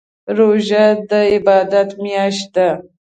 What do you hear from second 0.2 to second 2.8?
روژه دي عبادات میاشت ده